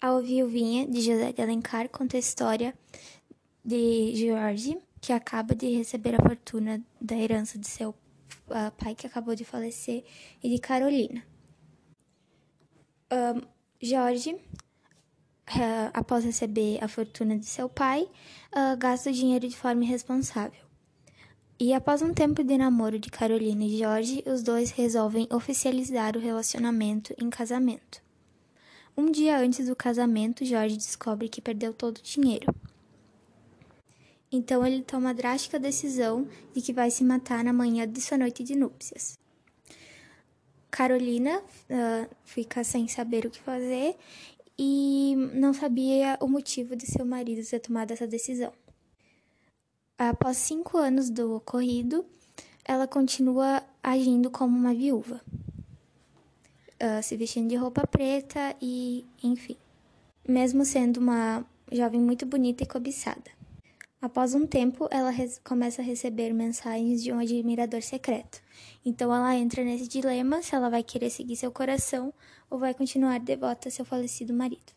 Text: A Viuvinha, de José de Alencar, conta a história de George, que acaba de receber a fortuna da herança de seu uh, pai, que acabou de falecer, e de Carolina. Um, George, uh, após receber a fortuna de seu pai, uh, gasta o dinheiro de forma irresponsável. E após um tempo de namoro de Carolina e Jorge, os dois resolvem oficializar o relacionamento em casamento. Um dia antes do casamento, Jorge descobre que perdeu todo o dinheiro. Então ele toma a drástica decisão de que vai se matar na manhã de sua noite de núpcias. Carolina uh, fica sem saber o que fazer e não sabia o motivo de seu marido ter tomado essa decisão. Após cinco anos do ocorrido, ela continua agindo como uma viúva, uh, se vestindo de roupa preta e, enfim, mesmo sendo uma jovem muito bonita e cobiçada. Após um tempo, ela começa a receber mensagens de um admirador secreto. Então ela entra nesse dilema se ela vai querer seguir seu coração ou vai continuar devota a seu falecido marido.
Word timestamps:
A 0.00 0.20
Viuvinha, 0.20 0.86
de 0.86 1.00
José 1.00 1.32
de 1.32 1.40
Alencar, 1.40 1.88
conta 1.88 2.16
a 2.16 2.20
história 2.20 2.74
de 3.64 4.14
George, 4.14 4.78
que 5.00 5.12
acaba 5.12 5.54
de 5.54 5.76
receber 5.76 6.14
a 6.14 6.22
fortuna 6.22 6.82
da 7.00 7.16
herança 7.16 7.58
de 7.58 7.66
seu 7.66 7.90
uh, 7.90 8.70
pai, 8.76 8.94
que 8.94 9.06
acabou 9.06 9.34
de 9.34 9.44
falecer, 9.44 10.04
e 10.42 10.50
de 10.50 10.58
Carolina. 10.58 11.24
Um, 13.10 13.40
George, 13.80 14.34
uh, 14.34 15.90
após 15.92 16.24
receber 16.24 16.82
a 16.82 16.88
fortuna 16.88 17.38
de 17.38 17.46
seu 17.46 17.68
pai, 17.68 18.02
uh, 18.54 18.76
gasta 18.76 19.10
o 19.10 19.12
dinheiro 19.12 19.48
de 19.48 19.56
forma 19.56 19.84
irresponsável. 19.84 20.64
E 21.58 21.72
após 21.72 22.02
um 22.02 22.12
tempo 22.12 22.42
de 22.42 22.58
namoro 22.58 22.98
de 22.98 23.08
Carolina 23.08 23.64
e 23.64 23.78
Jorge, 23.78 24.22
os 24.26 24.42
dois 24.42 24.70
resolvem 24.70 25.28
oficializar 25.32 26.16
o 26.16 26.20
relacionamento 26.20 27.14
em 27.16 27.30
casamento. 27.30 28.03
Um 28.96 29.10
dia 29.10 29.38
antes 29.38 29.66
do 29.66 29.74
casamento, 29.74 30.44
Jorge 30.44 30.76
descobre 30.76 31.28
que 31.28 31.40
perdeu 31.40 31.74
todo 31.74 31.98
o 31.98 32.02
dinheiro. 32.02 32.54
Então 34.30 34.66
ele 34.66 34.82
toma 34.82 35.10
a 35.10 35.12
drástica 35.12 35.58
decisão 35.58 36.28
de 36.52 36.60
que 36.60 36.72
vai 36.72 36.90
se 36.90 37.04
matar 37.04 37.44
na 37.44 37.52
manhã 37.52 37.88
de 37.88 38.00
sua 38.00 38.18
noite 38.18 38.42
de 38.42 38.54
núpcias. 38.56 39.18
Carolina 40.70 41.38
uh, 41.38 42.08
fica 42.24 42.64
sem 42.64 42.88
saber 42.88 43.26
o 43.26 43.30
que 43.30 43.40
fazer 43.40 43.96
e 44.58 45.14
não 45.34 45.52
sabia 45.52 46.18
o 46.20 46.26
motivo 46.26 46.74
de 46.74 46.86
seu 46.86 47.04
marido 47.04 47.48
ter 47.48 47.60
tomado 47.60 47.92
essa 47.92 48.06
decisão. 48.06 48.52
Após 49.96 50.36
cinco 50.36 50.76
anos 50.76 51.10
do 51.10 51.36
ocorrido, 51.36 52.04
ela 52.64 52.88
continua 52.88 53.62
agindo 53.82 54.30
como 54.30 54.56
uma 54.56 54.74
viúva, 54.74 55.20
uh, 56.82 57.02
se 57.02 57.16
vestindo 57.16 57.48
de 57.48 57.56
roupa 57.56 57.86
preta 57.86 58.54
e, 58.60 59.04
enfim, 59.22 59.56
mesmo 60.26 60.64
sendo 60.64 60.98
uma 60.98 61.44
jovem 61.70 62.00
muito 62.00 62.26
bonita 62.26 62.62
e 62.62 62.66
cobiçada. 62.66 63.30
Após 64.00 64.34
um 64.34 64.46
tempo, 64.46 64.86
ela 64.90 65.10
começa 65.42 65.80
a 65.80 65.84
receber 65.84 66.32
mensagens 66.34 67.02
de 67.02 67.10
um 67.10 67.18
admirador 67.18 67.80
secreto. 67.80 68.42
Então 68.84 69.14
ela 69.14 69.34
entra 69.34 69.64
nesse 69.64 69.88
dilema 69.88 70.42
se 70.42 70.54
ela 70.54 70.68
vai 70.68 70.82
querer 70.82 71.08
seguir 71.08 71.36
seu 71.36 71.50
coração 71.50 72.12
ou 72.50 72.58
vai 72.58 72.74
continuar 72.74 73.18
devota 73.18 73.68
a 73.68 73.72
seu 73.72 73.84
falecido 73.84 74.34
marido. 74.34 74.74